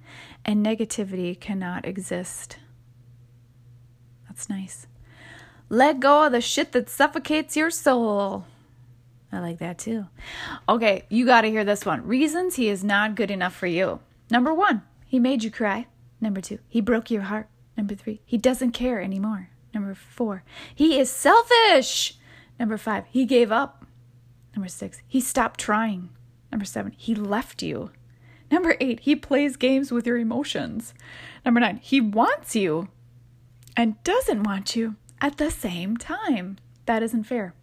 and 0.45 0.65
negativity 0.65 1.39
cannot 1.39 1.87
exist. 1.87 2.59
That's 4.29 4.49
nice. 4.49 4.87
Let 5.69 6.01
go 6.01 6.27
of 6.27 6.33
the 6.33 6.41
shit 6.41 6.73
that 6.73 6.89
suffocates 6.89 7.57
your 7.57 7.71
soul. 7.71 8.45
I 9.33 9.41
like 9.41 9.59
that 9.59 9.79
too. 9.79 10.07
Okay, 10.69 11.05
you 11.09 11.25
got 11.25 11.41
to 11.43 11.51
hear 11.51 11.65
this 11.65 11.87
one. 11.87 12.07
Reasons 12.07 12.57
he 12.57 12.69
is 12.69 12.85
not 12.85 13.15
good 13.15 13.31
enough 13.31 13.55
for 13.55 13.67
you. 13.67 14.01
Number 14.31 14.53
one, 14.53 14.83
he 15.07 15.19
made 15.19 15.43
you 15.43 15.51
cry. 15.51 15.87
Number 16.21 16.41
two, 16.41 16.59
he 16.69 16.81
broke 16.81 17.11
your 17.11 17.23
heart. 17.23 17.49
Number 17.77 17.95
three, 17.95 18.21
he 18.25 18.37
doesn't 18.37 18.73
care 18.73 19.01
anymore. 19.01 19.49
Number 19.75 19.95
four, 19.95 20.45
he 20.75 20.99
is 20.99 21.11
selfish. 21.11 22.19
Number 22.59 22.77
five, 22.77 23.05
he 23.11 23.25
gave 23.25 23.51
up. 23.51 23.87
Number 24.55 24.69
six, 24.69 25.03
he 25.07 25.21
stopped 25.21 25.59
trying. 25.59 26.11
Number 26.51 26.67
seven, 26.67 26.93
he 26.97 27.15
left 27.15 27.63
you. 27.63 27.91
Number 28.51 28.77
eight, 28.81 29.01
he 29.01 29.17
plays 29.17 29.57
games 29.57 29.91
with 29.91 30.07
your 30.07 30.19
emotions. 30.19 30.93
Number 31.45 31.61
nine, 31.61 31.79
he 31.83 32.01
wants 32.01 32.55
you 32.55 32.89
and 33.77 34.03
doesn't 34.05 34.43
want 34.43 34.77
you 34.77 34.97
at 35.21 35.39
the 35.39 35.51
same 35.51 35.97
time. 35.97 36.59
That 36.85 37.03
isn't 37.03 37.25
fair. 37.25 37.55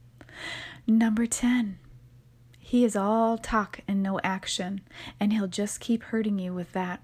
Number 0.88 1.28
10, 1.28 1.78
he 2.58 2.84
is 2.84 2.96
all 2.96 3.38
talk 3.38 3.82
and 3.88 4.02
no 4.02 4.20
action, 4.24 4.82
and 5.20 5.32
he'll 5.32 5.48
just 5.48 5.80
keep 5.80 6.04
hurting 6.04 6.40
you 6.40 6.54
with 6.54 6.72
that. 6.72 7.02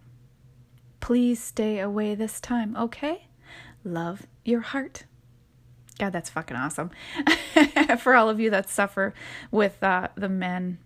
Please 1.00 1.44
stay 1.44 1.80
away 1.80 2.16
this 2.16 2.42
time, 2.42 2.76
okay? 2.76 3.28
Love 3.84 4.26
your 4.46 4.62
heart. 4.62 5.04
God, 6.00 6.14
that's 6.14 6.30
fucking 6.30 6.58
awesome. 6.58 6.92
For 8.00 8.16
all 8.16 8.30
of 8.30 8.40
you 8.40 8.50
that 8.50 8.70
suffer 8.70 9.14
with 9.52 9.82
uh, 9.84 10.10
the 10.16 10.30
men 10.30 10.78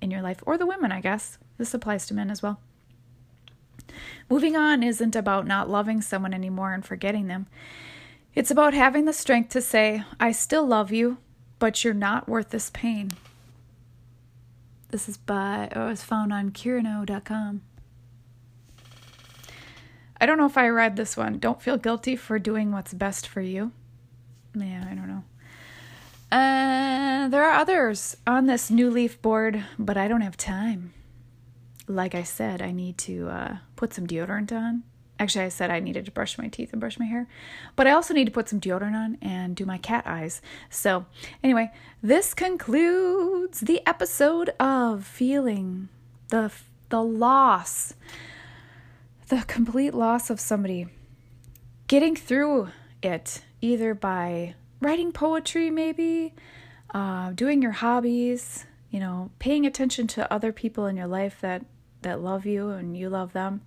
in 0.00 0.10
your 0.10 0.22
life, 0.22 0.42
or 0.44 0.58
the 0.58 0.66
women, 0.66 0.92
I 0.92 1.00
guess. 1.00 1.38
This 1.56 1.72
applies 1.72 2.06
to 2.06 2.14
men 2.14 2.30
as 2.30 2.42
well. 2.42 2.60
Moving 4.28 4.56
on 4.56 4.82
isn't 4.82 5.16
about 5.16 5.46
not 5.46 5.70
loving 5.70 6.02
someone 6.02 6.34
anymore 6.34 6.72
and 6.72 6.84
forgetting 6.84 7.26
them. 7.26 7.46
It's 8.34 8.50
about 8.50 8.74
having 8.74 9.04
the 9.04 9.12
strength 9.12 9.50
to 9.50 9.60
say, 9.60 10.02
I 10.18 10.32
still 10.32 10.66
love 10.66 10.90
you, 10.90 11.18
but 11.58 11.84
you're 11.84 11.94
not 11.94 12.28
worth 12.28 12.50
this 12.50 12.70
pain. 12.70 13.12
This 14.90 15.08
is 15.08 15.16
by, 15.16 15.70
oh, 15.74 15.88
was 15.88 16.02
found 16.02 16.32
on 16.32 16.50
Curiano.com. 16.50 17.62
I 20.20 20.26
don't 20.26 20.38
know 20.38 20.46
if 20.46 20.56
I 20.56 20.68
read 20.68 20.96
this 20.96 21.16
one. 21.16 21.38
Don't 21.38 21.62
feel 21.62 21.76
guilty 21.76 22.16
for 22.16 22.38
doing 22.38 22.72
what's 22.72 22.94
best 22.94 23.26
for 23.26 23.40
you. 23.40 23.72
Yeah, 24.54 24.84
I 24.88 24.94
don't 24.94 25.08
know. 25.08 25.24
Uh, 26.30 27.28
there 27.28 27.44
are 27.44 27.58
others 27.58 28.16
on 28.26 28.46
this 28.46 28.70
new 28.70 28.90
leaf 28.90 29.20
board, 29.20 29.64
but 29.78 29.96
I 29.96 30.08
don't 30.08 30.22
have 30.22 30.36
time. 30.36 30.92
Like 31.86 32.14
I 32.14 32.22
said, 32.22 32.62
I 32.62 32.72
need 32.72 32.98
to 32.98 33.28
uh, 33.28 33.56
put 33.76 33.92
some 33.92 34.06
deodorant 34.06 34.52
on. 34.52 34.84
Actually, 35.18 35.44
I 35.44 35.48
said 35.50 35.70
I 35.70 35.78
needed 35.78 36.06
to 36.06 36.10
brush 36.10 36.38
my 36.38 36.48
teeth 36.48 36.72
and 36.72 36.80
brush 36.80 36.98
my 36.98 37.04
hair, 37.04 37.28
but 37.76 37.86
I 37.86 37.92
also 37.92 38.12
need 38.12 38.24
to 38.24 38.32
put 38.32 38.48
some 38.48 38.60
deodorant 38.60 38.96
on 38.96 39.18
and 39.22 39.54
do 39.54 39.64
my 39.64 39.78
cat 39.78 40.04
eyes. 40.06 40.42
So, 40.70 41.06
anyway, 41.42 41.70
this 42.02 42.34
concludes 42.34 43.60
the 43.60 43.80
episode 43.86 44.50
of 44.58 45.04
feeling 45.06 45.88
the 46.30 46.50
the 46.88 47.02
loss, 47.02 47.94
the 49.28 49.44
complete 49.46 49.94
loss 49.94 50.30
of 50.30 50.40
somebody. 50.40 50.86
Getting 51.86 52.16
through 52.16 52.68
it 53.02 53.42
either 53.60 53.94
by 53.94 54.54
writing 54.80 55.12
poetry, 55.12 55.70
maybe, 55.70 56.34
uh, 56.92 57.32
doing 57.32 57.62
your 57.62 57.72
hobbies, 57.72 58.64
you 58.90 59.00
know, 59.00 59.30
paying 59.38 59.66
attention 59.66 60.06
to 60.08 60.32
other 60.32 60.52
people 60.52 60.86
in 60.86 60.96
your 60.96 61.06
life 61.06 61.38
that 61.40 61.64
that 62.02 62.20
love 62.20 62.44
you 62.44 62.68
and 62.68 62.96
you 62.96 63.08
love 63.08 63.32
them, 63.32 63.62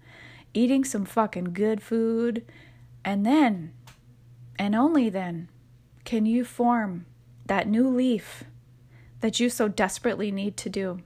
eating 0.54 0.84
some 0.84 1.06
fucking 1.06 1.54
good 1.54 1.82
food, 1.82 2.46
and 3.04 3.26
then, 3.26 3.74
and 4.60 4.76
only 4.76 5.10
then, 5.10 5.50
can 6.04 6.28
you 6.28 6.46
form 6.46 7.08
that 7.48 7.68
new 7.68 7.88
leaf 7.90 8.44
that 9.22 9.40
you 9.40 9.50
so 9.50 9.68
desperately 9.68 10.32
need 10.32 10.56
to 10.58 10.70
do. 10.70 11.00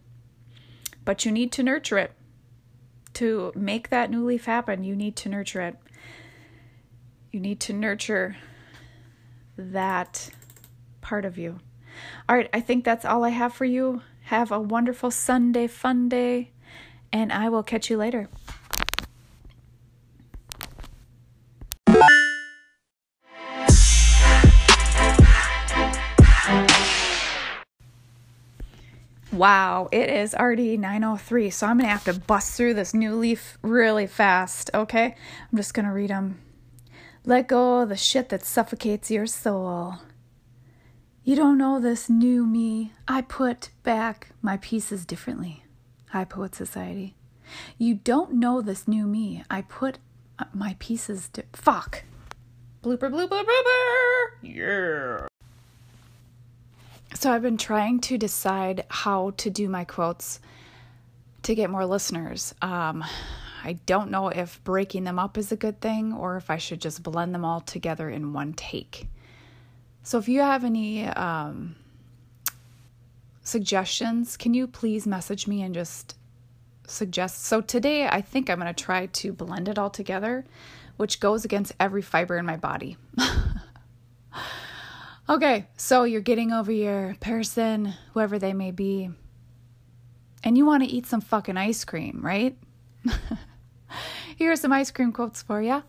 But 1.05 1.25
you 1.25 1.31
need 1.31 1.51
to 1.53 1.63
nurture 1.63 1.97
it. 1.97 2.11
To 3.15 3.51
make 3.55 3.89
that 3.89 4.09
new 4.09 4.25
leaf 4.25 4.45
happen, 4.45 4.83
you 4.83 4.95
need 4.95 5.15
to 5.17 5.29
nurture 5.29 5.61
it. 5.61 5.75
You 7.31 7.39
need 7.39 7.59
to 7.61 7.73
nurture 7.73 8.37
that 9.57 10.29
part 11.01 11.25
of 11.25 11.37
you. 11.37 11.59
All 12.27 12.35
right, 12.35 12.49
I 12.53 12.61
think 12.61 12.83
that's 12.83 13.05
all 13.05 13.23
I 13.23 13.29
have 13.29 13.53
for 13.53 13.65
you. 13.65 14.01
Have 14.23 14.51
a 14.51 14.59
wonderful 14.59 15.11
Sunday, 15.11 15.67
fun 15.67 16.07
day, 16.09 16.51
and 17.11 17.31
I 17.31 17.49
will 17.49 17.63
catch 17.63 17.89
you 17.89 17.97
later. 17.97 18.29
Wow, 29.41 29.89
it 29.91 30.07
is 30.07 30.35
already 30.35 30.77
9:03, 30.77 31.51
so 31.51 31.65
I'm 31.65 31.79
going 31.79 31.87
to 31.87 31.91
have 31.91 32.03
to 32.03 32.13
bust 32.13 32.55
through 32.55 32.75
this 32.75 32.93
new 32.93 33.15
leaf 33.15 33.57
really 33.63 34.05
fast, 34.05 34.69
okay? 34.71 35.15
I'm 35.51 35.57
just 35.57 35.73
going 35.73 35.87
to 35.87 35.91
read 35.91 36.11
them. 36.11 36.39
Let 37.25 37.47
go 37.47 37.79
of 37.79 37.89
the 37.89 37.97
shit 37.97 38.29
that 38.29 38.45
suffocates 38.45 39.09
your 39.09 39.25
soul. 39.25 39.95
You 41.23 41.35
don't 41.35 41.57
know 41.57 41.79
this 41.79 42.07
new 42.07 42.45
me. 42.45 42.93
I 43.07 43.21
put 43.23 43.71
back 43.81 44.27
my 44.43 44.57
pieces 44.57 45.07
differently. 45.07 45.65
High 46.09 46.25
Poet 46.25 46.53
Society. 46.53 47.15
You 47.79 47.95
don't 47.95 48.33
know 48.33 48.61
this 48.61 48.87
new 48.87 49.07
me. 49.07 49.43
I 49.49 49.63
put 49.63 49.97
uh, 50.37 50.45
my 50.53 50.75
pieces. 50.77 51.29
Di- 51.29 51.41
Fuck. 51.53 52.03
Blooper, 52.83 53.09
blooper, 53.09 53.43
blooper. 53.43 54.25
Yeah. 54.43 55.30
So 57.13 57.31
I've 57.31 57.41
been 57.41 57.57
trying 57.57 57.99
to 58.01 58.17
decide 58.17 58.85
how 58.89 59.31
to 59.37 59.49
do 59.49 59.67
my 59.67 59.83
quotes 59.83 60.39
to 61.43 61.53
get 61.53 61.69
more 61.69 61.85
listeners. 61.85 62.55
Um, 62.61 63.03
I 63.63 63.73
don't 63.85 64.11
know 64.11 64.29
if 64.29 64.63
breaking 64.63 65.03
them 65.03 65.19
up 65.19 65.37
is 65.37 65.51
a 65.51 65.55
good 65.57 65.81
thing 65.81 66.13
or 66.13 66.37
if 66.37 66.49
I 66.49 66.57
should 66.57 66.81
just 66.81 67.03
blend 67.03 67.35
them 67.35 67.45
all 67.45 67.61
together 67.61 68.09
in 68.09 68.33
one 68.33 68.53
take. 68.53 69.07
So 70.03 70.17
if 70.17 70.27
you 70.27 70.39
have 70.39 70.63
any 70.63 71.05
um, 71.05 71.75
suggestions, 73.43 74.37
can 74.37 74.53
you 74.53 74.65
please 74.65 75.05
message 75.05 75.47
me 75.47 75.61
and 75.61 75.75
just 75.75 76.15
suggest? 76.87 77.43
So 77.43 77.61
today 77.61 78.07
I 78.07 78.21
think 78.21 78.49
I'm 78.49 78.59
going 78.59 78.73
to 78.73 78.83
try 78.83 79.07
to 79.07 79.33
blend 79.33 79.67
it 79.67 79.77
all 79.77 79.91
together, 79.91 80.45
which 80.97 81.19
goes 81.19 81.45
against 81.45 81.73
every 81.79 82.01
fiber 82.01 82.37
in 82.37 82.45
my 82.45 82.57
body. 82.57 82.97
okay, 85.29 85.67
so 85.77 86.03
you're 86.03 86.21
getting 86.21 86.51
over 86.51 86.71
your 86.71 87.15
person, 87.19 87.93
whoever 88.13 88.39
they 88.39 88.53
may 88.53 88.71
be, 88.71 89.09
and 90.43 90.57
you 90.57 90.65
want 90.65 90.83
to 90.83 90.89
eat 90.89 91.05
some 91.05 91.21
fucking 91.21 91.57
ice 91.57 91.85
cream, 91.85 92.19
right? 92.23 92.57
Here 94.35 94.51
are 94.51 94.55
some 94.55 94.73
ice 94.73 94.91
cream 94.91 95.11
quotes 95.11 95.41
for 95.41 95.61
you. 95.61 95.83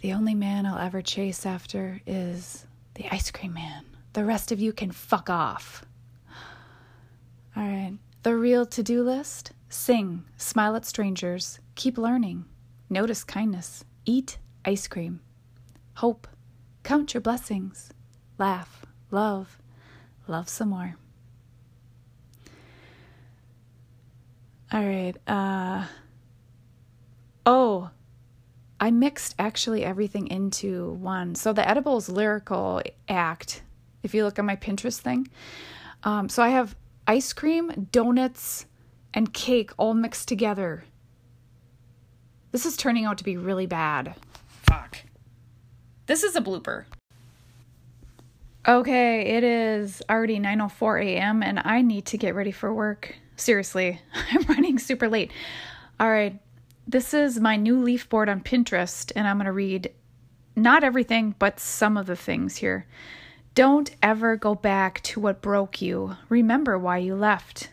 The 0.00 0.12
only 0.12 0.34
man 0.34 0.66
I'll 0.66 0.78
ever 0.78 1.02
chase 1.02 1.44
after 1.44 2.00
is 2.06 2.66
the 2.94 3.06
ice 3.12 3.30
cream 3.30 3.54
man. 3.54 3.84
The 4.12 4.24
rest 4.24 4.50
of 4.50 4.58
you 4.58 4.72
can 4.72 4.90
fuck 4.90 5.30
off. 5.30 5.84
All 7.56 7.62
right. 7.62 7.96
The 8.22 8.34
real 8.36 8.66
to 8.66 8.82
do 8.82 9.02
list 9.02 9.52
sing, 9.68 10.24
smile 10.36 10.74
at 10.74 10.84
strangers, 10.84 11.60
keep 11.76 11.96
learning, 11.96 12.44
notice 12.88 13.22
kindness, 13.22 13.84
eat 14.04 14.38
ice 14.64 14.88
cream, 14.88 15.20
hope, 15.94 16.26
count 16.82 17.14
your 17.14 17.20
blessings, 17.20 17.90
laugh, 18.40 18.84
love, 19.12 19.58
love 20.26 20.48
some 20.48 20.70
more. 20.70 20.96
All 24.72 24.84
right. 24.84 25.14
Uh, 25.26 25.84
oh, 27.44 27.90
I 28.80 28.90
mixed 28.90 29.34
actually 29.38 29.84
everything 29.84 30.28
into 30.28 30.92
one. 30.92 31.34
So 31.34 31.52
the 31.52 31.68
edibles 31.68 32.08
lyrical 32.08 32.82
act, 33.08 33.62
if 34.02 34.14
you 34.14 34.24
look 34.24 34.38
at 34.38 34.44
my 34.44 34.56
Pinterest 34.56 34.98
thing, 34.98 35.28
um, 36.02 36.28
so 36.28 36.42
I 36.42 36.48
have 36.48 36.74
ice 37.06 37.32
cream, 37.32 37.88
donuts, 37.92 38.64
and 39.12 39.34
cake 39.34 39.72
all 39.76 39.92
mixed 39.92 40.28
together. 40.28 40.84
This 42.52 42.64
is 42.64 42.76
turning 42.76 43.04
out 43.04 43.18
to 43.18 43.24
be 43.24 43.36
really 43.36 43.66
bad. 43.66 44.14
Fuck. 44.46 44.98
This 46.06 46.22
is 46.22 46.36
a 46.36 46.40
blooper. 46.40 46.84
Okay, 48.68 49.22
it 49.22 49.42
is 49.42 50.02
already 50.10 50.38
9:04 50.38 51.02
a.m. 51.02 51.42
and 51.42 51.62
I 51.64 51.80
need 51.80 52.04
to 52.06 52.18
get 52.18 52.34
ready 52.34 52.52
for 52.52 52.74
work. 52.74 53.16
Seriously, 53.36 54.02
I'm 54.30 54.42
running 54.42 54.78
super 54.78 55.08
late. 55.08 55.30
All 55.98 56.10
right. 56.10 56.38
This 56.86 57.14
is 57.14 57.40
my 57.40 57.56
new 57.56 57.80
leaf 57.80 58.06
board 58.08 58.28
on 58.28 58.40
Pinterest 58.40 59.12
and 59.14 59.26
I'm 59.26 59.36
going 59.36 59.46
to 59.46 59.52
read 59.52 59.92
not 60.56 60.84
everything, 60.84 61.34
but 61.38 61.60
some 61.60 61.96
of 61.96 62.06
the 62.06 62.16
things 62.16 62.56
here. 62.56 62.86
Don't 63.54 63.94
ever 64.02 64.36
go 64.36 64.54
back 64.54 65.00
to 65.02 65.20
what 65.20 65.40
broke 65.40 65.80
you. 65.80 66.16
Remember 66.28 66.78
why 66.78 66.98
you 66.98 67.14
left. 67.14 67.70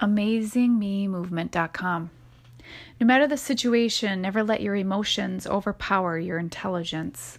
AmazingMeMovement.com. 0.00 2.10
No 3.00 3.06
matter 3.06 3.26
the 3.26 3.36
situation, 3.36 4.22
never 4.22 4.42
let 4.42 4.62
your 4.62 4.76
emotions 4.76 5.46
overpower 5.46 6.18
your 6.18 6.38
intelligence. 6.38 7.38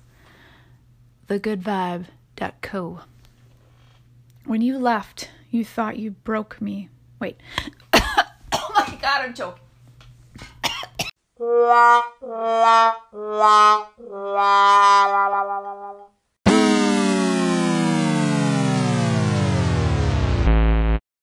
TheGoodVibe.co. 2.40 3.02
When 4.46 4.62
you 4.62 4.78
left, 4.78 5.30
you 5.52 5.66
thought 5.66 5.98
you 5.98 6.12
broke 6.12 6.62
me. 6.62 6.90
Wait. 7.20 7.38
oh 7.94 8.72
my 8.74 8.98
god, 9.02 9.26
I'm 9.26 9.34
choking. 9.34 9.64
la 11.40 12.02
la 12.22 12.94
la 13.14 13.88
la 13.94 15.42
la 15.44 15.92
la 15.92 16.09